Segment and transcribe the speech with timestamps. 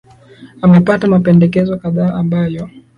[0.61, 2.69] amepata mapendekezo kadhaa ambayo